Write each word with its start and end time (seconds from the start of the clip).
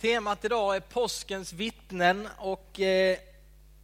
Temat 0.00 0.44
idag 0.44 0.76
är 0.76 0.80
påskens 0.80 1.52
vittnen 1.52 2.28
och 2.38 2.80
eh, 2.80 3.18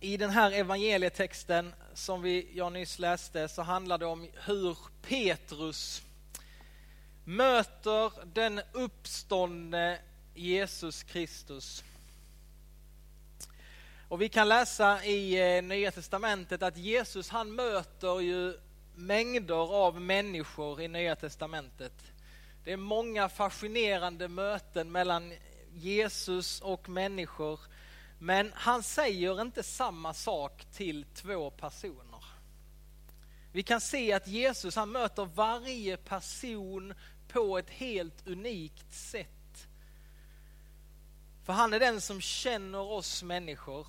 i 0.01 0.17
den 0.17 0.31
här 0.31 0.53
evangelietexten 0.53 1.75
som 1.95 2.23
vi, 2.23 2.49
jag 2.55 2.73
nyss 2.73 2.99
läste 2.99 3.49
så 3.49 3.63
handlar 3.63 3.99
det 3.99 4.07
om 4.07 4.29
hur 4.47 4.77
Petrus 5.03 6.03
möter 7.25 8.13
den 8.35 8.61
uppståndne 8.73 9.99
Jesus 10.35 11.03
Kristus. 11.03 11.85
Och 14.09 14.23
vi 14.23 14.29
kan 14.29 14.49
läsa 14.49 15.05
i 15.05 15.57
eh, 15.57 15.63
Nya 15.63 15.91
Testamentet 15.91 16.63
att 16.63 16.77
Jesus 16.77 17.29
han 17.29 17.55
möter 17.55 18.21
ju 18.21 18.59
mängder 18.95 19.75
av 19.75 20.01
människor 20.01 20.81
i 20.81 20.89
Nya 20.89 21.17
Testamentet. 21.17 21.95
Det 22.65 22.73
är 22.73 22.77
många 22.77 23.29
fascinerande 23.29 24.29
möten 24.29 24.93
mellan 24.93 25.33
Jesus 25.75 26.61
och 26.61 26.89
människor. 26.89 27.61
Men 28.19 28.53
han 28.55 28.83
säger 28.83 29.41
inte 29.41 29.63
samma 29.63 30.15
sak 30.15 30.65
till 30.73 31.05
två 31.15 31.51
personer. 31.51 32.25
Vi 33.53 33.63
kan 33.63 33.81
se 33.81 34.13
att 34.13 34.29
Jesus 34.29 34.77
han 34.77 34.91
möter 34.91 35.25
varje 35.25 35.97
person 35.97 36.95
på 37.29 37.59
ett 37.59 37.71
helt 37.71 38.27
unikt 38.27 38.95
sätt. 38.95 39.67
För 41.45 41.53
han 41.53 41.73
är 41.73 41.81
den 41.81 42.01
som 42.01 42.21
känner 42.21 42.81
oss 42.81 43.23
människor. 43.23 43.87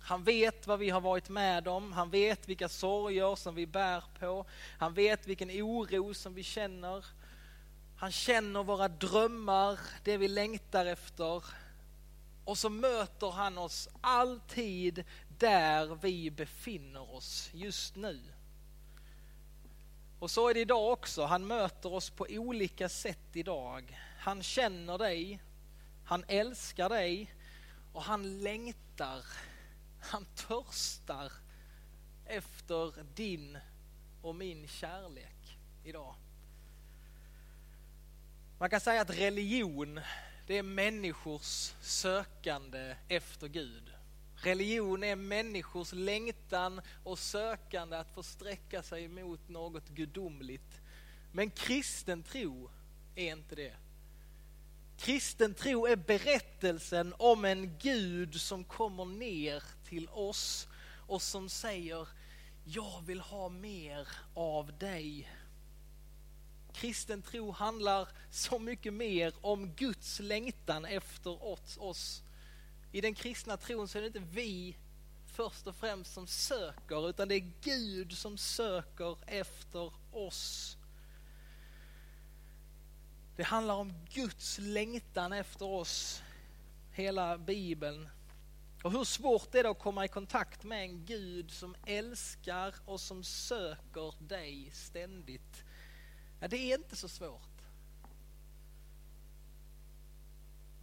Han 0.00 0.24
vet 0.24 0.66
vad 0.66 0.78
vi 0.78 0.90
har 0.90 1.00
varit 1.00 1.28
med 1.28 1.68
om, 1.68 1.92
han 1.92 2.10
vet 2.10 2.48
vilka 2.48 2.68
sorger 2.68 3.36
som 3.36 3.54
vi 3.54 3.66
bär 3.66 4.04
på, 4.18 4.46
han 4.78 4.94
vet 4.94 5.26
vilken 5.26 5.50
oro 5.50 6.14
som 6.14 6.34
vi 6.34 6.42
känner. 6.42 7.04
Han 7.98 8.12
känner 8.12 8.62
våra 8.62 8.88
drömmar, 8.88 9.78
det 10.04 10.16
vi 10.16 10.28
längtar 10.28 10.86
efter. 10.86 11.44
Och 12.44 12.58
så 12.58 12.68
möter 12.68 13.30
han 13.30 13.58
oss 13.58 13.88
alltid 14.00 15.04
där 15.38 15.94
vi 15.94 16.30
befinner 16.30 17.14
oss 17.14 17.50
just 17.52 17.96
nu. 17.96 18.20
Och 20.18 20.30
så 20.30 20.48
är 20.48 20.54
det 20.54 20.60
idag 20.60 20.92
också. 20.92 21.24
Han 21.24 21.46
möter 21.46 21.92
oss 21.92 22.10
på 22.10 22.26
olika 22.30 22.88
sätt 22.88 23.28
idag. 23.36 23.98
Han 24.18 24.42
känner 24.42 24.98
dig, 24.98 25.42
han 26.04 26.24
älskar 26.28 26.88
dig 26.88 27.34
och 27.92 28.02
han 28.02 28.42
längtar, 28.42 29.24
han 30.00 30.24
törstar 30.24 31.32
efter 32.26 33.04
din 33.14 33.58
och 34.22 34.34
min 34.34 34.68
kärlek 34.68 35.58
idag. 35.84 36.14
Man 38.60 38.70
kan 38.70 38.80
säga 38.80 39.00
att 39.00 39.18
religion, 39.18 40.00
det 40.46 40.58
är 40.58 40.62
människors 40.62 41.74
sökande 41.80 42.96
efter 43.08 43.48
Gud. 43.48 43.92
Religion 44.36 45.04
är 45.04 45.16
människors 45.16 45.92
längtan 45.92 46.80
och 47.04 47.18
sökande 47.18 47.96
att 47.96 48.14
få 48.14 48.22
sträcka 48.22 48.82
sig 48.82 49.08
mot 49.08 49.48
något 49.48 49.88
gudomligt. 49.88 50.80
Men 51.32 51.50
kristen 51.50 52.22
tro 52.22 52.70
är 53.14 53.32
inte 53.32 53.54
det. 53.54 53.76
Kristen 54.96 55.54
tro 55.54 55.86
är 55.86 55.96
berättelsen 55.96 57.14
om 57.18 57.44
en 57.44 57.78
Gud 57.78 58.40
som 58.40 58.64
kommer 58.64 59.04
ner 59.04 59.62
till 59.84 60.08
oss 60.08 60.68
och 61.06 61.22
som 61.22 61.48
säger 61.48 62.08
jag 62.64 63.02
vill 63.06 63.20
ha 63.20 63.48
mer 63.48 64.08
av 64.34 64.78
dig 64.78 65.28
kristen 66.72 67.22
tro 67.22 67.50
handlar 67.50 68.08
så 68.30 68.58
mycket 68.58 68.92
mer 68.92 69.34
om 69.40 69.74
Guds 69.74 70.20
längtan 70.20 70.84
efter 70.84 71.42
oss. 71.82 72.22
I 72.92 73.00
den 73.00 73.14
kristna 73.14 73.56
tron 73.56 73.88
så 73.88 73.98
är 73.98 74.02
det 74.02 74.06
inte 74.06 74.22
vi 74.32 74.76
först 75.26 75.66
och 75.66 75.76
främst 75.76 76.12
som 76.12 76.26
söker, 76.26 77.08
utan 77.10 77.28
det 77.28 77.34
är 77.34 77.52
Gud 77.62 78.12
som 78.12 78.38
söker 78.38 79.16
efter 79.26 79.92
oss. 80.12 80.76
Det 83.36 83.42
handlar 83.42 83.74
om 83.74 83.92
Guds 84.10 84.58
längtan 84.58 85.32
efter 85.32 85.66
oss, 85.66 86.22
hela 86.92 87.38
Bibeln. 87.38 88.08
Och 88.82 88.92
hur 88.92 89.04
svårt 89.04 89.54
är 89.54 89.62
det 89.62 89.70
att 89.70 89.78
komma 89.78 90.04
i 90.04 90.08
kontakt 90.08 90.64
med 90.64 90.82
en 90.82 91.04
Gud 91.04 91.50
som 91.50 91.76
älskar 91.86 92.74
och 92.84 93.00
som 93.00 93.24
söker 93.24 94.28
dig 94.28 94.70
ständigt? 94.72 95.64
Ja, 96.40 96.48
det 96.48 96.56
är 96.56 96.78
inte 96.78 96.96
så 96.96 97.08
svårt. 97.08 97.42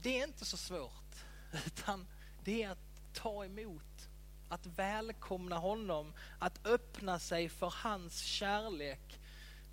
Det 0.02 0.20
är 0.20 0.28
inte 0.28 0.46
så 0.46 0.58
svårt, 0.58 1.16
utan 1.66 2.08
det 2.44 2.64
är 2.64 2.70
att 2.70 3.14
ta 3.14 3.46
emot, 3.46 4.10
att 4.50 4.66
välkomna 4.66 5.58
honom, 5.58 6.14
att 6.40 6.68
öppna 6.68 7.20
sig 7.20 7.50
för 7.50 7.74
hans 7.76 8.20
kärlek. 8.20 9.20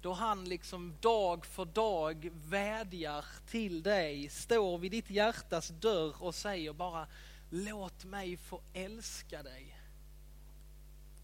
Då 0.03 0.13
han 0.13 0.45
liksom 0.45 0.97
dag 1.01 1.47
för 1.47 1.65
dag 1.65 2.31
vädjar 2.33 3.25
till 3.47 3.83
dig, 3.83 4.29
står 4.29 4.79
vid 4.79 4.91
ditt 4.91 5.11
hjärtas 5.11 5.69
dörr 5.69 6.23
och 6.23 6.35
säger 6.35 6.73
bara 6.73 7.07
låt 7.51 8.05
mig 8.05 8.37
få 8.37 8.61
älska 8.73 9.43
dig. 9.43 9.79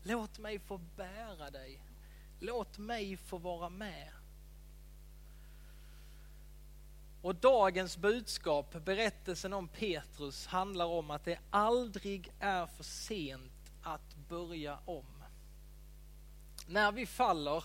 Låt 0.02 0.38
mig 0.38 0.58
få 0.58 0.78
bära 0.78 1.50
dig. 1.50 1.80
Låt 2.40 2.78
mig 2.78 3.16
få 3.16 3.38
vara 3.38 3.68
med. 3.68 4.08
Och 7.28 7.34
dagens 7.34 7.96
budskap, 7.96 8.84
berättelsen 8.84 9.52
om 9.52 9.68
Petrus, 9.68 10.46
handlar 10.46 10.86
om 10.86 11.10
att 11.10 11.24
det 11.24 11.38
aldrig 11.50 12.32
är 12.40 12.66
för 12.66 12.84
sent 12.84 13.72
att 13.82 14.16
börja 14.28 14.78
om. 14.84 15.24
När 16.66 16.92
vi 16.92 17.06
faller 17.06 17.64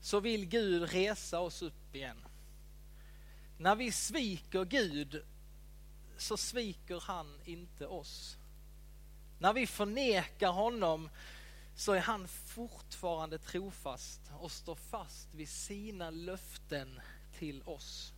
så 0.00 0.20
vill 0.20 0.46
Gud 0.46 0.92
resa 0.92 1.40
oss 1.40 1.62
upp 1.62 1.94
igen. 1.94 2.16
När 3.58 3.76
vi 3.76 3.92
sviker 3.92 4.64
Gud 4.64 5.22
så 6.16 6.36
sviker 6.36 7.02
han 7.06 7.40
inte 7.44 7.86
oss. 7.86 8.36
När 9.38 9.52
vi 9.52 9.66
förnekar 9.66 10.52
honom 10.52 11.10
så 11.76 11.92
är 11.92 12.00
han 12.00 12.28
fortfarande 12.28 13.38
trofast 13.38 14.20
och 14.38 14.52
står 14.52 14.74
fast 14.74 15.34
vid 15.34 15.48
sina 15.48 16.10
löften 16.10 17.00
till 17.38 17.62
oss. 17.62 18.12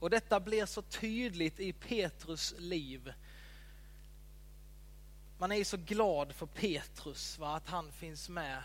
Och 0.00 0.10
detta 0.10 0.40
blir 0.40 0.66
så 0.66 0.82
tydligt 0.82 1.60
i 1.60 1.72
Petrus 1.72 2.54
liv. 2.58 3.12
Man 5.38 5.52
är 5.52 5.64
så 5.64 5.76
glad 5.76 6.32
för 6.32 6.46
Petrus, 6.46 7.38
va? 7.38 7.56
att 7.56 7.68
han 7.68 7.92
finns 7.92 8.28
med 8.28 8.62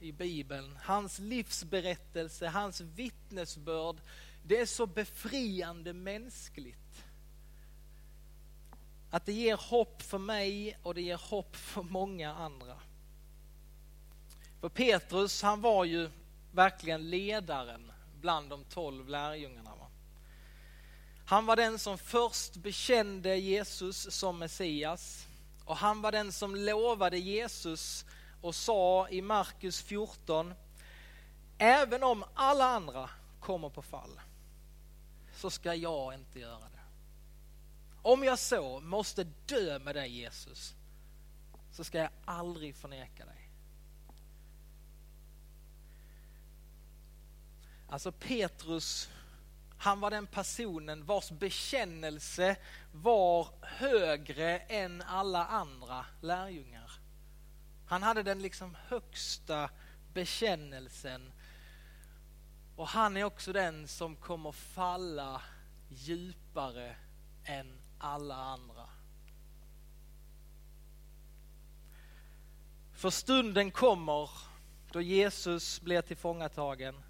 i 0.00 0.12
Bibeln. 0.12 0.78
Hans 0.82 1.18
livsberättelse, 1.18 2.46
hans 2.46 2.80
vittnesbörd, 2.80 3.96
det 4.42 4.60
är 4.60 4.66
så 4.66 4.86
befriande 4.86 5.92
mänskligt. 5.92 7.04
Att 9.10 9.26
det 9.26 9.32
ger 9.32 9.56
hopp 9.56 10.02
för 10.02 10.18
mig 10.18 10.78
och 10.82 10.94
det 10.94 11.02
ger 11.02 11.16
hopp 11.16 11.56
för 11.56 11.82
många 11.82 12.34
andra. 12.34 12.76
För 14.60 14.68
Petrus, 14.68 15.42
han 15.42 15.60
var 15.60 15.84
ju 15.84 16.10
verkligen 16.52 17.10
ledaren 17.10 17.92
bland 18.20 18.50
de 18.50 18.64
tolv 18.64 19.08
lärjungarna. 19.08 19.79
Han 21.30 21.46
var 21.46 21.56
den 21.56 21.78
som 21.78 21.98
först 21.98 22.56
bekände 22.56 23.36
Jesus 23.36 24.14
som 24.14 24.38
Messias 24.38 25.26
och 25.64 25.76
han 25.76 26.02
var 26.02 26.12
den 26.12 26.32
som 26.32 26.56
lovade 26.56 27.18
Jesus 27.18 28.04
och 28.40 28.54
sa 28.54 29.08
i 29.08 29.22
Markus 29.22 29.82
14, 29.82 30.54
även 31.58 32.02
om 32.02 32.24
alla 32.34 32.64
andra 32.64 33.10
kommer 33.40 33.68
på 33.68 33.82
fall 33.82 34.20
så 35.36 35.50
ska 35.50 35.74
jag 35.74 36.14
inte 36.14 36.40
göra 36.40 36.58
det. 36.58 36.82
Om 38.02 38.24
jag 38.24 38.38
så 38.38 38.80
måste 38.80 39.24
dö 39.46 39.78
med 39.78 39.94
dig 39.94 40.10
Jesus 40.10 40.74
så 41.72 41.84
ska 41.84 41.98
jag 41.98 42.10
aldrig 42.24 42.76
förneka 42.76 43.24
dig. 43.24 43.50
Alltså 47.88 48.12
Petrus 48.12 49.08
han 49.82 50.00
var 50.00 50.10
den 50.10 50.26
personen 50.26 51.04
vars 51.04 51.30
bekännelse 51.30 52.56
var 52.92 53.48
högre 53.62 54.58
än 54.58 55.02
alla 55.02 55.46
andra 55.46 56.06
lärjungar. 56.20 56.90
Han 57.86 58.02
hade 58.02 58.22
den 58.22 58.42
liksom 58.42 58.76
högsta 58.88 59.70
bekännelsen. 60.12 61.32
Och 62.76 62.88
han 62.88 63.16
är 63.16 63.24
också 63.24 63.52
den 63.52 63.88
som 63.88 64.16
kommer 64.16 64.52
falla 64.52 65.42
djupare 65.88 66.96
än 67.44 67.78
alla 67.98 68.36
andra. 68.36 68.88
För 72.92 73.10
stunden 73.10 73.70
kommer 73.70 74.30
då 74.92 75.00
Jesus 75.00 75.80
blir 75.80 76.02
tillfångatagen 76.02 77.02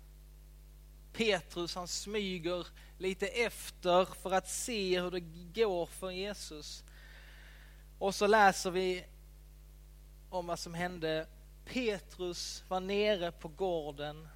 Petrus 1.12 1.74
han 1.74 1.88
smyger 1.88 2.66
lite 2.98 3.26
efter 3.26 4.04
för 4.04 4.30
att 4.30 4.48
se 4.48 5.00
hur 5.00 5.10
det 5.10 5.20
går 5.60 5.86
för 5.86 6.10
Jesus. 6.10 6.84
Och 7.98 8.14
så 8.14 8.26
läser 8.26 8.70
vi 8.70 9.04
om 10.30 10.46
vad 10.46 10.58
som 10.58 10.74
hände. 10.74 11.26
Petrus 11.64 12.64
var 12.68 12.80
nere 12.80 13.32
på 13.32 13.48
gården. 13.48 14.28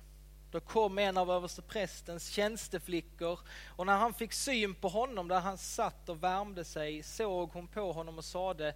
Då 0.50 0.60
kom 0.60 0.98
en 0.98 1.16
av 1.16 1.30
översteprästens 1.30 2.28
tjänsteflickor 2.28 3.38
och 3.76 3.86
när 3.86 3.96
han 3.96 4.14
fick 4.14 4.32
syn 4.32 4.74
på 4.74 4.88
honom 4.88 5.28
där 5.28 5.40
han 5.40 5.58
satt 5.58 6.08
och 6.08 6.22
värmde 6.22 6.64
sig 6.64 7.02
såg 7.02 7.50
hon 7.52 7.68
på 7.68 7.92
honom 7.92 8.18
och 8.18 8.24
sade 8.24 8.74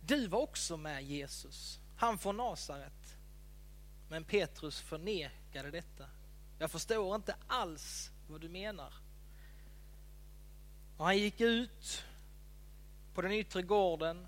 Du 0.00 0.26
var 0.26 0.40
också 0.40 0.76
med 0.76 1.04
Jesus, 1.04 1.78
han 1.96 2.18
från 2.18 2.36
Nasaret. 2.36 3.16
Men 4.08 4.24
Petrus 4.24 4.80
förnekade 4.80 5.70
detta. 5.70 6.04
Jag 6.62 6.70
förstår 6.70 7.14
inte 7.14 7.34
alls 7.46 8.10
vad 8.28 8.40
du 8.40 8.48
menar. 8.48 8.94
Och 10.96 11.04
han 11.04 11.18
gick 11.18 11.40
ut 11.40 12.04
på 13.14 13.22
den 13.22 13.32
yttre 13.32 13.62
gården. 13.62 14.26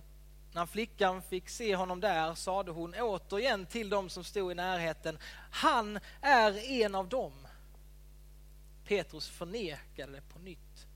När 0.52 0.66
flickan 0.66 1.22
fick 1.22 1.48
se 1.48 1.76
honom 1.76 2.00
där 2.00 2.34
sade 2.34 2.70
hon 2.70 2.94
återigen 2.94 3.66
till 3.66 3.88
dem 3.90 4.08
som 4.08 4.24
stod 4.24 4.52
i 4.52 4.54
närheten, 4.54 5.18
han 5.50 5.98
är 6.20 6.58
en 6.70 6.94
av 6.94 7.08
dem. 7.08 7.32
Petrus 8.84 9.28
förnekade 9.28 10.12
det 10.12 10.22
på 10.32 10.38
nytt. 10.38 10.86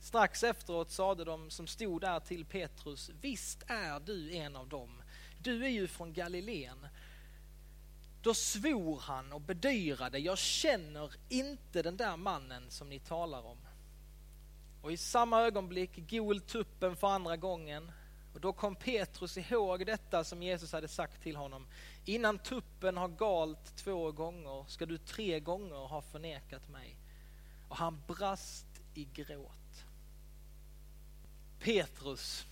Strax 0.00 0.42
efteråt 0.42 0.90
sade 0.90 1.24
de 1.24 1.50
som 1.50 1.66
stod 1.66 2.00
där 2.00 2.20
till 2.20 2.44
Petrus, 2.44 3.10
visst 3.20 3.62
är 3.66 4.00
du 4.00 4.34
en 4.34 4.56
av 4.56 4.68
dem. 4.68 5.02
Du 5.38 5.64
är 5.64 5.70
ju 5.70 5.86
från 5.86 6.12
Galileen. 6.12 6.86
Då 8.22 8.34
svor 8.34 9.00
han 9.00 9.32
och 9.32 9.40
bedyrade, 9.40 10.18
jag 10.18 10.38
känner 10.38 11.12
inte 11.28 11.82
den 11.82 11.96
där 11.96 12.16
mannen 12.16 12.70
som 12.70 12.88
ni 12.88 12.98
talar 12.98 13.46
om. 13.46 13.58
Och 14.82 14.92
i 14.92 14.96
samma 14.96 15.42
ögonblick 15.42 16.10
gol 16.10 16.40
tuppen 16.40 16.96
för 16.96 17.06
andra 17.06 17.36
gången. 17.36 17.92
Och 18.34 18.40
då 18.40 18.52
kom 18.52 18.76
Petrus 18.76 19.36
ihåg 19.36 19.86
detta 19.86 20.24
som 20.24 20.42
Jesus 20.42 20.72
hade 20.72 20.88
sagt 20.88 21.22
till 21.22 21.36
honom. 21.36 21.66
Innan 22.04 22.38
tuppen 22.38 22.96
har 22.96 23.08
galt 23.08 23.76
två 23.76 24.12
gånger 24.12 24.64
ska 24.68 24.86
du 24.86 24.98
tre 24.98 25.40
gånger 25.40 25.88
ha 25.88 26.02
förnekat 26.02 26.68
mig. 26.68 26.96
Och 27.68 27.76
han 27.76 28.02
brast 28.06 28.66
i 28.94 29.04
gråt. 29.04 29.84
Petrus, 31.58 32.46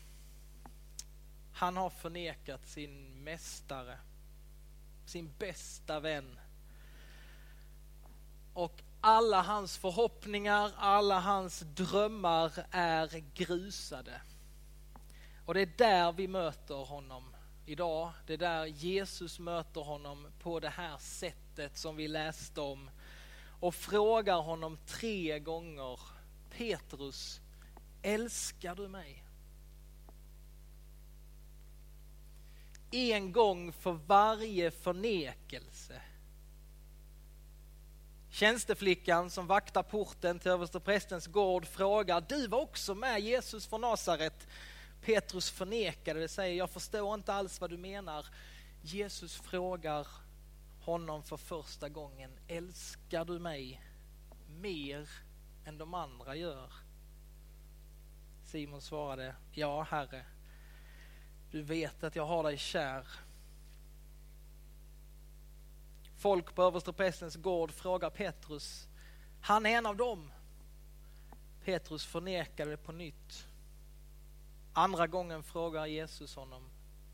han 1.52 1.76
har 1.76 1.90
förnekat 1.90 2.68
sin 2.68 3.24
mästare, 3.24 3.98
sin 5.10 5.32
bästa 5.38 6.00
vän. 6.00 6.38
Och 8.54 8.82
alla 9.00 9.42
hans 9.42 9.78
förhoppningar, 9.78 10.72
alla 10.76 11.20
hans 11.20 11.60
drömmar 11.60 12.52
är 12.70 13.24
grusade. 13.34 14.20
Och 15.46 15.54
det 15.54 15.60
är 15.60 15.72
där 15.78 16.12
vi 16.12 16.28
möter 16.28 16.74
honom 16.74 17.36
idag. 17.66 18.12
Det 18.26 18.32
är 18.32 18.38
där 18.38 18.66
Jesus 18.66 19.38
möter 19.38 19.80
honom 19.80 20.26
på 20.42 20.60
det 20.60 20.68
här 20.68 20.96
sättet 20.98 21.78
som 21.78 21.96
vi 21.96 22.08
läste 22.08 22.60
om 22.60 22.90
och 23.60 23.74
frågar 23.74 24.40
honom 24.40 24.78
tre 24.86 25.38
gånger 25.38 26.00
Petrus, 26.50 27.40
älskar 28.02 28.74
du 28.74 28.88
mig? 28.88 29.19
En 32.90 33.32
gång 33.32 33.72
för 33.72 33.92
varje 33.92 34.70
förnekelse 34.70 36.02
Tjänsteflickan 38.30 39.30
som 39.30 39.46
vaktar 39.46 39.82
porten 39.82 40.38
till 40.38 40.50
översteprästens 40.50 41.26
gård 41.26 41.66
frågar, 41.66 42.24
du 42.28 42.46
var 42.46 42.60
också 42.60 42.94
med 42.94 43.20
Jesus 43.20 43.66
från 43.66 43.80
Nasaret. 43.80 44.48
Petrus 45.04 45.50
förnekade 45.50 46.20
det, 46.20 46.28
säger, 46.28 46.56
jag 46.56 46.70
förstår 46.70 47.14
inte 47.14 47.32
alls 47.32 47.60
vad 47.60 47.70
du 47.70 47.76
menar. 47.76 48.26
Jesus 48.82 49.36
frågar 49.36 50.06
honom 50.80 51.22
för 51.22 51.36
första 51.36 51.88
gången, 51.88 52.30
älskar 52.48 53.24
du 53.24 53.38
mig 53.38 53.82
mer 54.60 55.08
än 55.64 55.78
de 55.78 55.94
andra 55.94 56.36
gör? 56.36 56.72
Simon 58.44 58.80
svarade, 58.80 59.34
ja 59.52 59.82
herre, 59.82 60.24
du 61.50 61.62
vet 61.62 62.04
att 62.04 62.16
jag 62.16 62.26
har 62.26 62.42
dig 62.42 62.58
kär. 62.58 63.06
Folk 66.16 66.54
på 66.54 66.62
översteprästens 66.62 67.36
gård 67.36 67.70
frågar 67.70 68.10
Petrus, 68.10 68.88
han 69.40 69.66
är 69.66 69.70
en 69.70 69.86
av 69.86 69.96
dem. 69.96 70.32
Petrus 71.64 72.06
förnekade 72.06 72.70
det 72.70 72.76
på 72.76 72.92
nytt. 72.92 73.46
Andra 74.72 75.06
gången 75.06 75.42
frågar 75.42 75.86
Jesus 75.86 76.36
honom, 76.36 76.70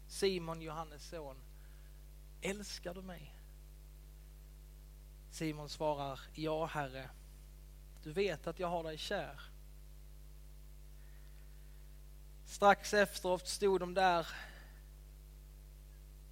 Simon, 0.08 0.62
Johannes 0.62 1.08
son, 1.08 1.36
älskar 2.40 2.94
du 2.94 3.02
mig? 3.02 3.34
Simon 5.30 5.68
svarar, 5.68 6.20
ja 6.34 6.66
herre, 6.66 7.10
du 8.02 8.12
vet 8.12 8.46
att 8.46 8.58
jag 8.58 8.68
har 8.68 8.82
dig 8.82 8.98
kär. 8.98 9.40
Strax 12.56 12.94
efteråt 12.94 13.48
stod 13.48 13.80
de 13.80 13.94
där 13.94 14.26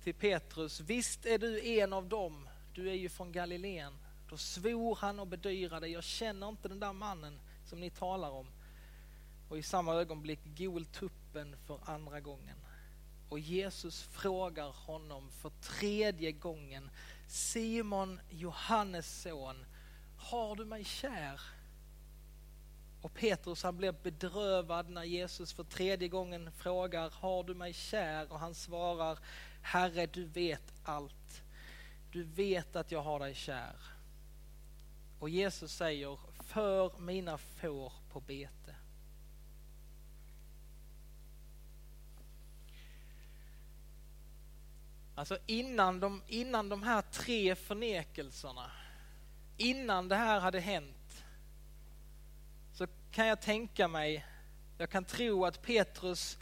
till 0.03 0.15
Petrus, 0.15 0.81
visst 0.81 1.27
är 1.27 1.39
du 1.39 1.67
en 1.67 1.93
av 1.93 2.09
dem 2.09 2.49
du 2.75 2.91
är 2.91 2.95
ju 2.95 3.09
från 3.09 3.33
Galileen. 3.33 3.93
Då 4.29 4.37
svor 4.37 4.97
han 4.97 5.21
och 5.21 5.27
bedyrade, 5.27 5.89
jag 5.89 6.05
känner 6.05 6.49
inte 6.49 6.69
den 6.69 6.81
där 6.81 6.93
mannen 6.93 7.41
som 7.65 7.81
ni 7.81 7.91
talar 7.91 8.31
om. 8.31 8.47
Och 9.49 9.59
i 9.59 9.63
samma 9.63 9.95
ögonblick 9.95 10.41
gol 10.45 10.85
tuppen 10.85 11.57
för 11.67 11.81
andra 11.85 12.21
gången. 12.21 12.57
Och 13.29 13.39
Jesus 13.39 14.03
frågar 14.03 14.69
honom 14.87 15.31
för 15.31 15.51
tredje 15.51 16.33
gången, 16.33 16.91
Simon, 17.29 18.21
Johannes 18.31 19.23
son, 19.23 19.67
har 20.19 20.57
du 20.57 20.65
mig 20.65 20.85
kär? 20.85 21.41
Och 23.05 23.15
Petrus 23.15 23.63
han 23.63 23.77
blir 23.77 23.93
bedrövad 23.93 24.89
när 24.89 25.05
Jesus 25.05 25.53
för 25.53 25.65
tredje 25.65 26.09
gången 26.09 26.53
frågar, 26.53 27.11
har 27.11 27.45
du 27.45 27.55
mig 27.55 27.73
kär? 27.73 28.33
Och 28.33 28.41
han 28.41 28.55
svarar, 28.55 29.19
Herre 29.63 30.07
du 30.07 30.25
vet 30.25 30.73
allt. 30.83 31.43
Du 32.11 32.23
vet 32.23 32.77
att 32.77 32.93
jag 32.93 33.03
har 33.03 33.21
dig 33.21 33.35
kär. 33.35 33.77
Och 35.19 35.29
Jesus 35.29 35.73
säger, 35.73 36.19
för 36.41 36.99
mina 36.99 37.39
får 37.39 37.93
på 38.13 38.21
bete. 38.21 38.75
Alltså 45.15 45.39
innan 45.47 46.01
de, 46.01 46.23
innan 46.27 46.69
de 46.69 46.83
här 46.83 47.03
tre 47.03 47.55
förnekelserna, 47.55 48.71
innan 49.57 50.09
det 50.09 50.17
här 50.17 50.41
hade 50.41 50.61
hänt, 50.61 51.04
kan 53.15 53.27
jag 53.27 53.41
tänka 53.41 53.89
mig, 53.89 54.27
jag 54.79 54.91
kan 54.91 55.05
tro 55.05 55.45
att 55.45 55.63
Petrus, 55.63 56.39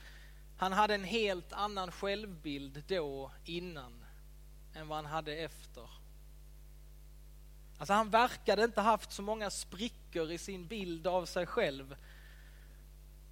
han 0.57 0.73
hade 0.73 0.95
en 0.95 1.05
helt 1.05 1.53
annan 1.53 1.93
självbild 1.93 2.85
då 2.87 3.33
innan 3.45 4.05
än 4.75 4.89
vad 4.89 4.99
han 4.99 5.07
hade 5.07 5.37
efter. 5.37 5.91
Alltså 7.79 7.93
han 7.93 8.11
verkade 8.11 8.65
inte 8.65 8.81
haft 8.81 9.13
så 9.13 9.23
många 9.23 9.51
sprickor 9.51 10.33
i 10.33 10.39
sin 10.39 10.67
bild 10.67 11.07
av 11.07 11.27
sig 11.27 11.47
själv. 11.47 11.97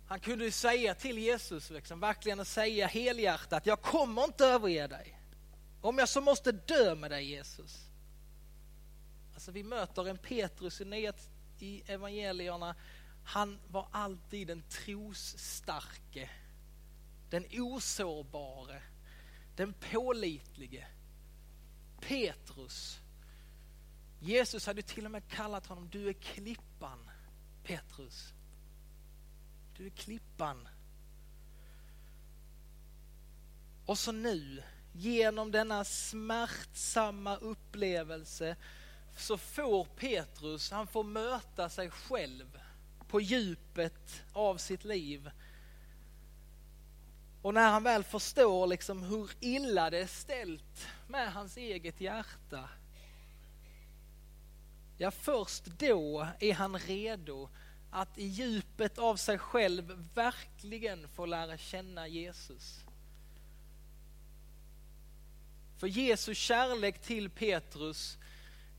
Han 0.08 0.20
kunde 0.20 0.44
ju 0.44 0.50
säga 0.50 0.94
till 0.94 1.18
Jesus, 1.18 1.70
liksom, 1.70 2.00
verkligen 2.00 2.44
säga 2.44 2.86
helhjärtat, 2.86 3.66
jag 3.66 3.82
kommer 3.82 4.24
inte 4.24 4.46
överge 4.46 4.86
dig. 4.86 5.20
Om 5.80 5.98
jag 5.98 6.08
så 6.08 6.20
måste 6.20 6.52
dö 6.52 6.94
med 6.94 7.10
dig 7.10 7.24
Jesus. 7.24 7.86
Alltså 9.34 9.52
vi 9.52 9.62
möter 9.62 10.08
en 10.08 10.18
Petrus 10.18 10.80
i, 10.80 11.12
i 11.58 11.82
evangelierna, 11.86 12.74
han 13.24 13.58
var 13.68 13.88
alltid 13.90 14.46
den 14.46 14.62
trosstarke, 14.62 16.30
den 17.30 17.44
osårbare, 17.52 18.82
den 19.56 19.72
pålitlige. 19.72 20.86
Petrus. 22.00 23.00
Jesus 24.20 24.66
hade 24.66 24.82
till 24.82 25.04
och 25.04 25.10
med 25.10 25.28
kallat 25.28 25.66
honom, 25.66 25.88
du 25.90 26.08
är 26.08 26.12
klippan, 26.12 27.10
Petrus. 27.62 28.32
Du 29.76 29.86
är 29.86 29.90
klippan. 29.90 30.68
Och 33.86 33.98
så 33.98 34.12
nu, 34.12 34.62
genom 34.92 35.50
denna 35.50 35.84
smärtsamma 35.84 37.36
upplevelse, 37.36 38.56
så 39.16 39.38
får 39.38 39.84
Petrus, 39.84 40.70
han 40.70 40.86
får 40.86 41.04
möta 41.04 41.68
sig 41.68 41.90
själv 41.90 42.60
på 43.10 43.20
djupet 43.20 44.22
av 44.32 44.56
sitt 44.56 44.84
liv 44.84 45.30
och 47.42 47.54
när 47.54 47.70
han 47.70 47.82
väl 47.82 48.04
förstår 48.04 48.66
liksom 48.66 49.02
hur 49.02 49.30
illa 49.40 49.90
det 49.90 49.98
är 49.98 50.06
ställt 50.06 50.86
med 51.08 51.32
hans 51.32 51.56
eget 51.56 52.00
hjärta 52.00 52.68
ja 54.98 55.10
först 55.10 55.64
då 55.64 56.28
är 56.40 56.54
han 56.54 56.78
redo 56.78 57.48
att 57.90 58.18
i 58.18 58.26
djupet 58.26 58.98
av 58.98 59.16
sig 59.16 59.38
själv 59.38 60.08
verkligen 60.14 61.08
få 61.08 61.26
lära 61.26 61.58
känna 61.58 62.08
Jesus. 62.08 62.80
För 65.78 65.86
Jesu 65.86 66.34
kärlek 66.34 67.02
till 67.02 67.30
Petrus, 67.30 68.18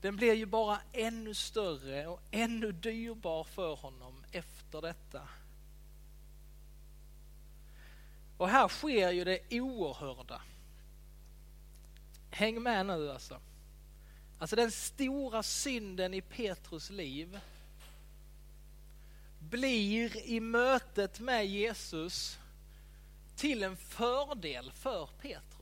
den 0.01 0.15
blir 0.15 0.33
ju 0.33 0.45
bara 0.45 0.79
ännu 0.93 1.33
större 1.33 2.07
och 2.07 2.21
ännu 2.31 2.71
dyrbar 2.71 3.43
för 3.43 3.75
honom 3.75 4.23
efter 4.31 4.81
detta. 4.81 5.27
Och 8.37 8.49
här 8.49 8.67
sker 8.67 9.11
ju 9.11 9.23
det 9.23 9.39
oerhörda. 9.51 10.41
Häng 12.29 12.63
med 12.63 12.85
nu 12.85 13.11
alltså. 13.11 13.41
Alltså 14.39 14.55
den 14.55 14.71
stora 14.71 15.43
synden 15.43 16.13
i 16.13 16.21
Petrus 16.21 16.89
liv 16.89 17.39
blir 19.39 20.25
i 20.25 20.39
mötet 20.39 21.19
med 21.19 21.47
Jesus 21.47 22.39
till 23.35 23.63
en 23.63 23.77
fördel 23.77 24.71
för 24.71 25.09
Petrus. 25.21 25.60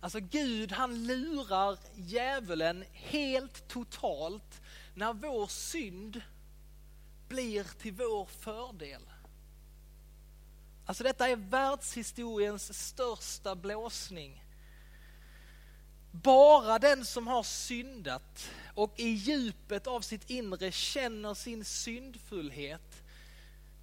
Alltså 0.00 0.20
Gud 0.20 0.72
han 0.72 1.06
lurar 1.06 1.78
djävulen 1.94 2.84
helt 2.92 3.68
totalt 3.68 4.60
när 4.94 5.12
vår 5.12 5.46
synd 5.46 6.22
blir 7.28 7.64
till 7.64 7.92
vår 7.92 8.26
fördel. 8.26 9.02
Alltså 10.86 11.04
detta 11.04 11.28
är 11.28 11.36
världshistoriens 11.36 12.88
största 12.88 13.54
blåsning. 13.54 14.44
Bara 16.10 16.78
den 16.78 17.04
som 17.04 17.26
har 17.26 17.42
syndat 17.42 18.50
och 18.74 18.94
i 18.96 19.08
djupet 19.08 19.86
av 19.86 20.00
sitt 20.00 20.30
inre 20.30 20.72
känner 20.72 21.34
sin 21.34 21.64
syndfullhet, 21.64 23.02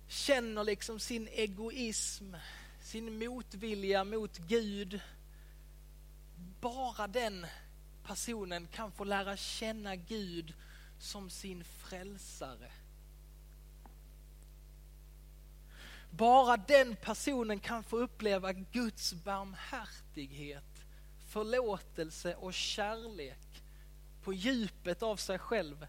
känner 0.08 0.64
liksom 0.64 1.00
sin 1.00 1.28
egoism, 1.28 2.36
sin 2.82 3.20
motvilja 3.20 4.04
mot 4.04 4.38
Gud. 4.38 5.02
Bara 6.62 7.08
den 7.08 7.46
personen 8.04 8.68
kan 8.68 8.92
få 8.92 9.04
lära 9.04 9.38
känna 9.38 9.96
Gud 9.96 10.54
som 11.00 11.30
sin 11.30 11.64
frälsare. 11.64 12.72
Bara 16.12 16.58
den 16.58 16.96
personen 16.96 17.60
kan 17.60 17.84
få 17.84 17.98
uppleva 17.98 18.54
Guds 18.54 19.14
barmhärtighet, 19.14 20.86
förlåtelse 21.28 22.36
och 22.36 22.54
kärlek 22.54 23.64
på 24.24 24.34
djupet 24.34 25.04
av 25.04 25.16
sig 25.16 25.40
själv. 25.40 25.88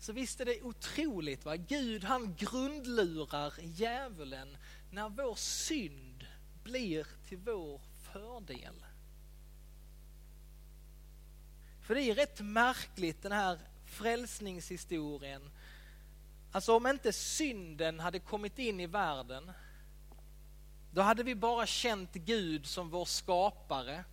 Så 0.00 0.12
visst 0.12 0.40
är 0.40 0.44
det 0.44 0.62
otroligt, 0.62 1.44
va? 1.44 1.56
Gud 1.56 2.04
han 2.04 2.34
grundlurar 2.34 3.54
djävulen 3.60 4.56
när 4.90 5.08
vår 5.08 5.34
synd 5.34 6.26
blir 6.62 7.06
till 7.28 7.38
vår 7.38 7.80
fördel. 8.16 8.84
För 11.80 11.94
det 11.94 12.02
är 12.02 12.14
rätt 12.14 12.40
märkligt 12.40 13.22
den 13.22 13.32
här 13.32 13.58
frälsningshistorien 13.86 15.50
Alltså 16.52 16.76
om 16.76 16.86
inte 16.86 17.12
synden 17.12 18.00
hade 18.00 18.18
kommit 18.18 18.58
in 18.58 18.80
i 18.80 18.86
världen, 18.86 19.52
då 20.90 21.02
hade 21.02 21.22
vi 21.22 21.34
bara 21.34 21.66
känt 21.66 22.12
Gud 22.12 22.66
som 22.66 22.90
vår 22.90 23.04
skapare. 23.04 24.04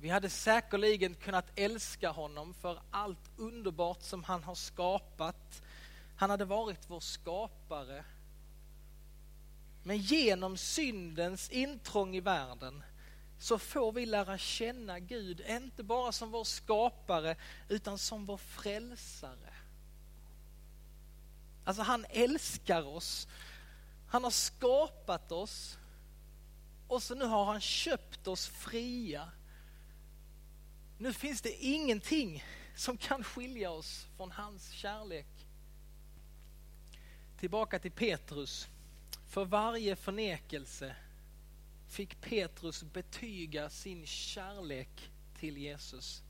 Vi 0.00 0.08
hade 0.08 0.30
säkerligen 0.30 1.14
kunnat 1.14 1.58
älska 1.58 2.10
honom 2.10 2.54
för 2.54 2.82
allt 2.90 3.30
underbart 3.36 4.02
som 4.02 4.24
han 4.24 4.42
har 4.42 4.54
skapat. 4.54 5.62
Han 6.16 6.30
hade 6.30 6.44
varit 6.44 6.90
vår 6.90 7.00
skapare. 7.00 8.04
Men 9.86 9.98
genom 9.98 10.56
syndens 10.56 11.50
intrång 11.50 12.16
i 12.16 12.20
världen 12.20 12.82
så 13.38 13.58
får 13.58 13.92
vi 13.92 14.06
lära 14.06 14.38
känna 14.38 14.98
Gud, 14.98 15.40
inte 15.40 15.82
bara 15.82 16.12
som 16.12 16.30
vår 16.30 16.44
skapare 16.44 17.36
utan 17.68 17.98
som 17.98 18.26
vår 18.26 18.36
frälsare. 18.36 19.54
Alltså 21.64 21.82
han 21.82 22.06
älskar 22.10 22.82
oss. 22.86 23.28
Han 24.08 24.24
har 24.24 24.30
skapat 24.30 25.32
oss. 25.32 25.78
Och 26.88 27.02
så 27.02 27.14
nu 27.14 27.24
har 27.24 27.44
han 27.44 27.60
köpt 27.60 28.26
oss 28.26 28.46
fria. 28.46 29.30
Nu 30.98 31.12
finns 31.12 31.40
det 31.42 31.64
ingenting 31.64 32.44
som 32.76 32.96
kan 32.96 33.24
skilja 33.24 33.70
oss 33.70 34.06
från 34.16 34.30
hans 34.30 34.70
kärlek. 34.70 35.46
Tillbaka 37.38 37.78
till 37.78 37.92
Petrus. 37.92 38.68
För 39.34 39.44
varje 39.44 39.96
förnekelse 39.96 40.96
fick 41.88 42.20
Petrus 42.20 42.82
betyga 42.82 43.70
sin 43.70 44.06
kärlek 44.06 45.10
till 45.38 45.56
Jesus. 45.56 46.22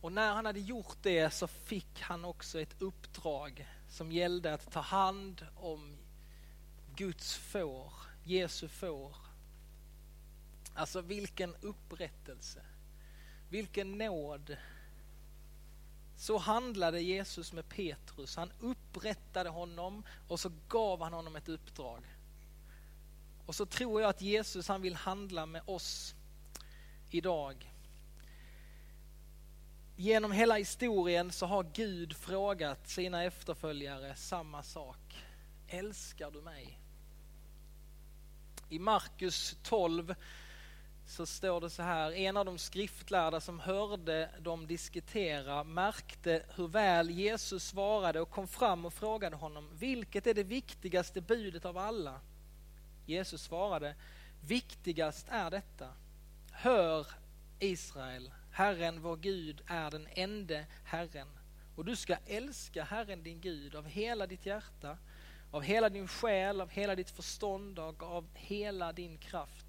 Och 0.00 0.12
när 0.12 0.34
han 0.34 0.46
hade 0.46 0.60
gjort 0.60 0.96
det 1.02 1.30
så 1.30 1.46
fick 1.46 2.00
han 2.00 2.24
också 2.24 2.60
ett 2.60 2.82
uppdrag 2.82 3.68
som 3.88 4.12
gällde 4.12 4.54
att 4.54 4.72
ta 4.72 4.80
hand 4.80 5.46
om 5.56 5.96
Guds 6.96 7.34
får, 7.34 7.92
Jesu 8.24 8.68
får. 8.68 9.16
Alltså 10.74 11.00
vilken 11.00 11.54
upprättelse, 11.60 12.62
vilken 13.48 13.98
nåd. 13.98 14.56
Så 16.16 16.38
handlade 16.38 17.00
Jesus 17.00 17.52
med 17.52 17.68
Petrus. 17.68 18.36
Han 18.36 18.52
upprättade 18.60 19.50
honom 19.50 20.02
och 20.28 20.40
så 20.40 20.52
gav 20.68 21.02
han 21.02 21.12
honom 21.12 21.36
ett 21.36 21.48
uppdrag. 21.48 22.02
Och 23.46 23.54
så 23.54 23.66
tror 23.66 24.00
jag 24.00 24.10
att 24.10 24.20
Jesus 24.20 24.68
han 24.68 24.82
vill 24.82 24.94
handla 24.94 25.46
med 25.46 25.62
oss 25.66 26.14
idag. 27.10 27.72
Genom 29.96 30.32
hela 30.32 30.56
historien 30.56 31.32
så 31.32 31.46
har 31.46 31.66
Gud 31.74 32.16
frågat 32.16 32.88
sina 32.88 33.24
efterföljare 33.24 34.14
samma 34.16 34.62
sak. 34.62 35.24
Älskar 35.68 36.30
du 36.30 36.42
mig? 36.42 36.78
I 38.68 38.78
Markus 38.78 39.56
12 39.62 40.14
så 41.06 41.26
står 41.26 41.60
det 41.60 41.70
så 41.70 41.82
här, 41.82 42.12
en 42.12 42.36
av 42.36 42.44
de 42.44 42.58
skriftlärda 42.58 43.40
som 43.40 43.60
hörde 43.60 44.30
dem 44.40 44.66
diskutera 44.66 45.64
märkte 45.64 46.42
hur 46.56 46.68
väl 46.68 47.10
Jesus 47.10 47.64
svarade 47.64 48.20
och 48.20 48.30
kom 48.30 48.48
fram 48.48 48.84
och 48.84 48.92
frågade 48.92 49.36
honom, 49.36 49.68
vilket 49.72 50.26
är 50.26 50.34
det 50.34 50.42
viktigaste 50.42 51.20
budet 51.20 51.64
av 51.64 51.78
alla? 51.78 52.20
Jesus 53.06 53.42
svarade, 53.42 53.94
viktigast 54.40 55.26
är 55.30 55.50
detta, 55.50 55.88
hör 56.52 57.06
Israel, 57.58 58.30
Herren 58.52 59.02
vår 59.02 59.16
Gud 59.16 59.62
är 59.66 59.90
den 59.90 60.08
ende 60.10 60.66
Herren. 60.84 61.28
Och 61.76 61.84
du 61.84 61.96
ska 61.96 62.16
älska 62.26 62.84
Herren 62.84 63.22
din 63.22 63.40
Gud 63.40 63.74
av 63.74 63.86
hela 63.86 64.26
ditt 64.26 64.46
hjärta, 64.46 64.98
av 65.50 65.62
hela 65.62 65.88
din 65.88 66.08
själ, 66.08 66.60
av 66.60 66.70
hela 66.70 66.94
ditt 66.94 67.10
förstånd 67.10 67.78
och 67.78 68.02
av 68.02 68.26
hela 68.34 68.92
din 68.92 69.18
kraft. 69.18 69.65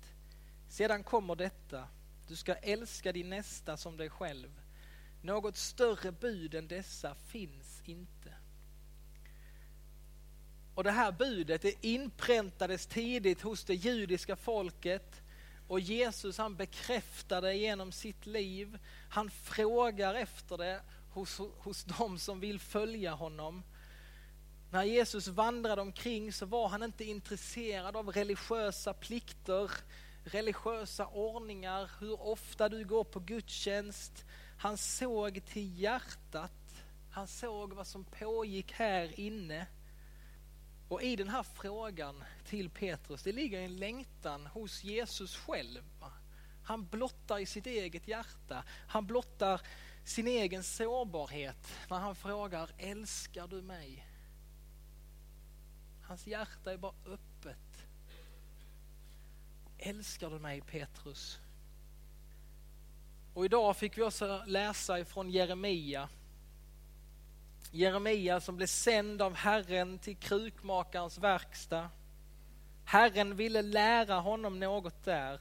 Sedan 0.68 1.04
kommer 1.04 1.36
detta, 1.36 1.88
du 2.28 2.36
ska 2.36 2.54
älska 2.54 3.12
din 3.12 3.30
nästa 3.30 3.78
som 3.78 3.98
dig 3.98 4.10
själv. 4.10 4.62
Något 5.22 5.58
större 5.58 6.12
bud 6.12 6.56
än 6.56 6.68
dessa 6.68 7.16
finns 7.16 7.82
inte. 7.86 8.34
Och 10.76 10.84
det 10.84 10.92
här 10.92 11.12
budet 11.12 11.62
det 11.62 11.86
inpräntades 11.86 12.88
tidigt 12.88 13.42
hos 13.42 13.64
det 13.64 13.76
judiska 13.76 14.36
folket 14.36 15.22
och 15.68 15.80
Jesus 15.80 16.38
han 16.38 16.56
bekräftar 16.56 17.42
det 17.42 17.54
genom 17.54 17.92
sitt 17.92 18.26
liv. 18.26 18.80
Han 19.10 19.30
frågar 19.30 20.16
efter 20.16 20.58
det 20.58 20.82
hos, 21.10 21.42
hos 21.58 21.84
dem 21.84 22.20
som 22.20 22.40
vill 22.40 22.60
följa 22.60 23.14
honom. 23.14 23.64
När 24.72 24.84
Jesus 24.84 25.28
vandrade 25.28 25.82
omkring 25.82 26.34
så 26.34 26.46
var 26.46 26.68
han 26.68 26.84
inte 26.84 27.04
intresserad 27.04 27.96
av 27.96 28.10
religiösa 28.10 28.94
plikter, 28.94 29.72
religiösa 30.28 31.08
ordningar, 31.08 31.92
hur 32.00 32.22
ofta 32.22 32.70
du 32.70 32.86
går 32.86 33.04
på 33.04 33.20
gudstjänst. 33.20 34.26
Han 34.58 34.78
såg 34.78 35.46
till 35.46 35.80
hjärtat. 35.80 36.84
Han 37.12 37.28
såg 37.28 37.74
vad 37.74 37.88
som 37.88 38.04
pågick 38.04 38.72
här 38.72 39.20
inne. 39.20 39.68
Och 40.90 41.02
i 41.02 41.16
den 41.16 41.30
här 41.30 41.44
frågan 41.44 42.24
till 42.46 42.70
Petrus, 42.70 43.24
det 43.24 43.32
ligger 43.32 43.62
en 43.62 43.76
längtan 43.76 44.46
hos 44.46 44.84
Jesus 44.84 45.36
själv. 45.36 45.84
Han 46.64 46.88
blottar 46.88 47.40
i 47.40 47.46
sitt 47.46 47.66
eget 47.66 48.08
hjärta, 48.08 48.64
han 48.88 49.08
blottar 49.08 49.62
sin 50.06 50.28
egen 50.28 50.64
sårbarhet 50.64 51.74
när 51.90 51.98
han 51.98 52.16
frågar, 52.16 52.70
älskar 52.78 53.48
du 53.48 53.62
mig? 53.62 54.08
Hans 56.04 56.28
hjärta 56.28 56.74
är 56.74 56.78
bara 56.78 56.94
öppet. 57.06 57.27
Älskar 59.78 60.30
du 60.30 60.40
mig 60.40 60.62
Petrus? 60.62 61.40
Och 63.34 63.46
idag 63.46 63.78
fick 63.78 63.98
vi 63.98 64.02
också 64.02 64.44
läsa 64.48 65.00
ifrån 65.00 65.30
Jeremia. 65.30 66.10
Jeremia 67.72 68.42
som 68.42 68.58
blev 68.58 68.68
sänd 68.68 69.22
av 69.22 69.36
Herren 69.36 70.00
till 70.00 70.18
krukmakarens 70.18 71.18
verkstad. 71.18 71.90
Herren 72.86 73.36
ville 73.36 73.62
lära 73.62 74.16
honom 74.16 74.60
något 74.60 75.06
där. 75.06 75.40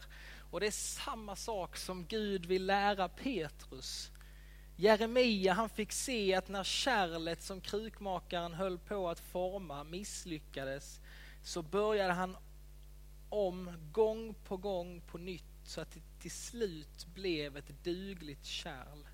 Och 0.51 0.61
det 0.61 0.67
är 0.67 0.71
samma 0.71 1.37
sak 1.37 1.77
som 1.77 2.07
Gud 2.07 2.47
vill 2.47 2.67
lära 2.67 3.09
Petrus. 3.09 4.11
Jeremia 4.77 5.53
han 5.53 5.69
fick 5.69 5.93
se 5.93 6.35
att 6.35 6.49
när 6.49 6.65
kärlet 6.65 7.43
som 7.43 7.61
krukmakaren 7.61 8.55
höll 8.55 8.79
på 8.79 9.09
att 9.09 9.21
forma 9.21 9.85
misslyckades 9.85 11.01
så 11.43 11.63
började 11.63 12.13
han 12.13 12.37
om 13.29 13.71
gång 13.93 14.35
på 14.45 14.57
gång 14.57 15.01
på 15.01 15.19
nytt 15.19 15.45
så 15.65 15.81
att 15.81 15.91
det 15.91 16.01
till 16.21 16.31
slut 16.31 17.07
blev 17.15 17.57
ett 17.57 17.85
dugligt 17.85 18.45
kärl. 18.45 19.07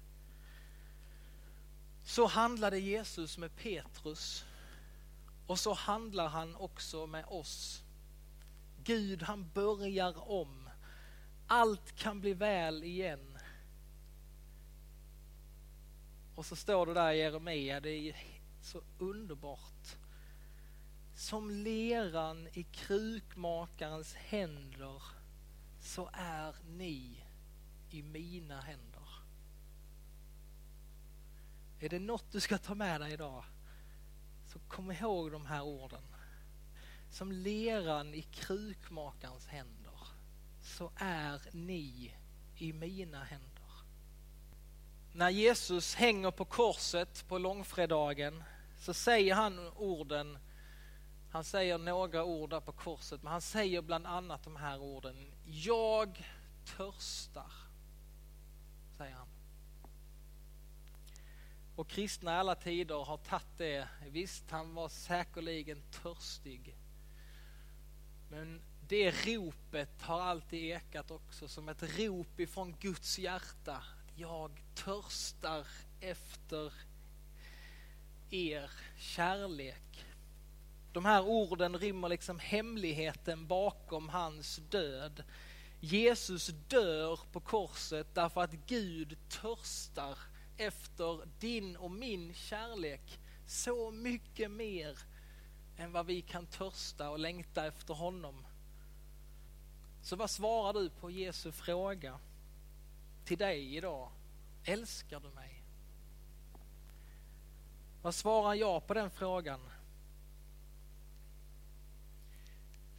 Så 2.04 2.26
handlade 2.26 2.78
Jesus 2.78 3.38
med 3.38 3.57
Petrus 3.57 4.45
och 5.47 5.59
så 5.59 5.73
handlar 5.73 6.28
han 6.28 6.57
också 6.57 7.07
med 7.07 7.25
oss. 7.25 7.85
Gud 8.85 9.23
han 9.23 9.50
börjar 9.54 10.31
om. 10.31 10.69
Allt 11.47 11.97
kan 11.97 12.21
bli 12.21 12.35
väl 12.35 12.85
igen. 12.85 13.38
Och 16.35 16.47
så 16.47 16.57
står 16.57 16.87
det 16.87 16.95
där 16.95 17.12
i 17.12 17.19
Jeremia, 17.19 17.81
det 17.81 17.90
är 17.90 18.16
så 18.62 18.83
underbart. 18.99 19.71
Som 21.22 21.50
leran 21.50 22.48
i 22.52 22.62
krukmakarens 22.62 24.14
händer 24.14 25.02
så 25.80 26.10
är 26.12 26.54
ni 26.76 27.24
i 27.90 28.02
mina 28.02 28.60
händer. 28.60 29.08
Är 31.80 31.88
det 31.88 31.98
något 31.98 32.32
du 32.32 32.40
ska 32.40 32.58
ta 32.58 32.74
med 32.74 33.00
dig 33.00 33.12
idag 33.12 33.44
så 34.46 34.58
kom 34.58 34.90
ihåg 34.90 35.32
de 35.32 35.46
här 35.46 35.62
orden. 35.62 36.02
Som 37.10 37.32
leran 37.32 38.14
i 38.14 38.22
krukmakarens 38.22 39.46
händer 39.46 39.98
så 40.62 40.92
är 40.96 41.40
ni 41.52 42.14
i 42.56 42.72
mina 42.72 43.24
händer. 43.24 43.70
När 45.12 45.30
Jesus 45.30 45.94
hänger 45.94 46.30
på 46.30 46.44
korset 46.44 47.28
på 47.28 47.38
långfredagen 47.38 48.44
så 48.78 48.94
säger 48.94 49.34
han 49.34 49.68
orden, 49.76 50.38
han 51.32 51.44
säger 51.44 51.78
några 51.78 52.24
ord 52.24 52.50
där 52.50 52.60
på 52.60 52.72
korset, 52.72 53.22
men 53.22 53.32
han 53.32 53.40
säger 53.40 53.82
bland 53.82 54.06
annat 54.06 54.44
de 54.44 54.56
här 54.56 54.78
orden. 54.78 55.32
Jag 55.44 56.26
törstar, 56.76 57.52
säger 58.96 59.14
han. 59.14 59.28
Och 61.76 61.88
kristna 61.88 62.32
i 62.32 62.34
alla 62.34 62.54
tider 62.54 63.04
har 63.04 63.16
tagit 63.16 63.58
det. 63.58 63.88
Visst, 64.06 64.50
han 64.50 64.74
var 64.74 64.88
säkerligen 64.88 65.82
törstig. 66.02 66.76
Men 68.30 68.62
det 68.88 69.10
ropet 69.10 70.02
har 70.02 70.20
alltid 70.20 70.64
ekat 70.64 71.10
också 71.10 71.48
som 71.48 71.68
ett 71.68 71.98
rop 71.98 72.40
ifrån 72.40 72.76
Guds 72.80 73.18
hjärta. 73.18 73.82
Jag 74.16 74.62
törstar 74.74 75.66
efter 76.00 76.72
er 78.30 78.70
kärlek. 78.96 80.04
De 80.92 81.04
här 81.04 81.22
orden 81.22 81.78
rymmer 81.78 82.08
liksom 82.08 82.38
hemligheten 82.38 83.46
bakom 83.46 84.08
hans 84.08 84.56
död. 84.56 85.22
Jesus 85.80 86.46
dör 86.46 87.20
på 87.32 87.40
korset 87.40 88.14
därför 88.14 88.40
att 88.40 88.52
Gud 88.66 89.16
törstar 89.28 90.18
efter 90.56 91.28
din 91.40 91.76
och 91.76 91.90
min 91.90 92.34
kärlek 92.34 93.20
så 93.46 93.90
mycket 93.90 94.50
mer 94.50 94.98
än 95.76 95.92
vad 95.92 96.07
vi 96.07 96.22
kan 96.22 96.46
törsta 96.46 97.11
och 97.11 97.18
längta 97.18 97.66
efter 97.66 97.94
honom. 97.94 98.46
Så 100.02 100.16
vad 100.16 100.31
svarar 100.31 100.72
du 100.72 100.90
på 100.90 101.11
Jesu 101.11 101.52
fråga 101.52 102.18
till 103.24 103.38
dig 103.38 103.76
idag? 103.76 104.11
Älskar 104.64 105.20
du 105.20 105.28
mig? 105.28 105.62
Vad 108.02 108.14
svarar 108.14 108.55
jag 108.55 108.87
på 108.87 108.94
den 108.94 109.11
frågan? 109.11 109.61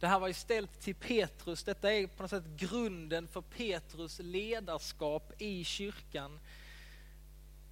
Det 0.00 0.06
här 0.06 0.18
var 0.18 0.28
ju 0.28 0.34
ställt 0.34 0.80
till 0.80 0.94
Petrus. 0.94 1.64
Detta 1.64 1.92
är 1.92 2.06
på 2.06 2.22
något 2.22 2.30
sätt 2.30 2.44
grunden 2.56 3.28
för 3.28 3.40
Petrus 3.40 4.18
ledarskap 4.18 5.32
i 5.38 5.64
kyrkan 5.64 6.40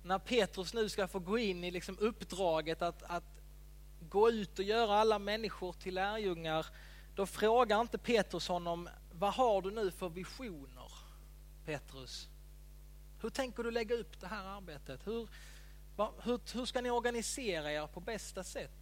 när 0.04 0.18
Petrus 0.18 0.74
nu 0.74 0.88
ska 0.88 1.08
få 1.08 1.18
gå 1.18 1.38
in 1.38 1.64
i 1.64 1.70
liksom 1.70 1.98
uppdraget 1.98 2.82
att, 2.82 3.02
att 3.02 3.40
gå 4.00 4.30
ut 4.30 4.58
och 4.58 4.64
göra 4.64 4.94
alla 4.94 5.18
människor 5.18 5.72
till 5.72 5.94
lärjungar, 5.94 6.66
då 7.14 7.26
frågar 7.26 7.80
inte 7.80 7.98
Petrus 7.98 8.48
honom, 8.48 8.88
vad 9.12 9.34
har 9.34 9.62
du 9.62 9.70
nu 9.70 9.90
för 9.90 10.08
visioner, 10.08 10.92
Petrus? 11.64 12.28
Hur 13.20 13.30
tänker 13.30 13.62
du 13.62 13.70
lägga 13.70 13.94
upp 13.94 14.20
det 14.20 14.26
här 14.26 14.44
arbetet? 14.44 15.06
Hur, 15.06 15.28
hur, 16.22 16.54
hur 16.54 16.66
ska 16.66 16.80
ni 16.80 16.90
organisera 16.90 17.72
er 17.72 17.86
på 17.86 18.00
bästa 18.00 18.44
sätt? 18.44 18.81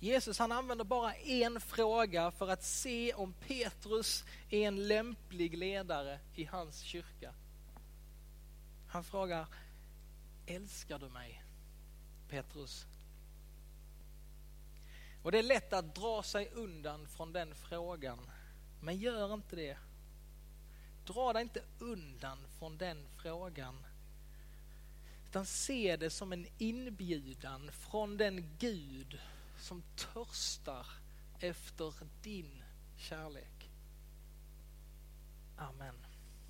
Jesus 0.00 0.38
han 0.38 0.52
använder 0.52 0.84
bara 0.84 1.14
en 1.14 1.60
fråga 1.60 2.30
för 2.30 2.48
att 2.48 2.64
se 2.64 3.14
om 3.14 3.32
Petrus 3.32 4.24
är 4.50 4.68
en 4.68 4.88
lämplig 4.88 5.58
ledare 5.58 6.18
i 6.34 6.44
hans 6.44 6.80
kyrka. 6.80 7.34
Han 8.88 9.04
frågar, 9.04 9.46
älskar 10.46 10.98
du 10.98 11.08
mig 11.08 11.42
Petrus? 12.28 12.86
Och 15.22 15.32
det 15.32 15.38
är 15.38 15.42
lätt 15.42 15.72
att 15.72 15.94
dra 15.94 16.22
sig 16.22 16.50
undan 16.54 17.08
från 17.08 17.32
den 17.32 17.54
frågan, 17.54 18.30
men 18.80 18.96
gör 18.96 19.34
inte 19.34 19.56
det. 19.56 19.76
Dra 21.06 21.32
dig 21.32 21.42
inte 21.42 21.62
undan 21.78 22.38
från 22.58 22.78
den 22.78 23.06
frågan. 23.22 23.86
Utan 25.26 25.46
se 25.46 25.96
det 25.96 26.10
som 26.10 26.32
en 26.32 26.46
inbjudan 26.58 27.70
från 27.72 28.16
den 28.16 28.56
Gud 28.58 29.18
som 29.64 29.82
törstar 29.96 30.86
efter 31.40 31.94
din 32.22 32.62
kärlek. 32.96 33.70
Amen. 35.56 36.03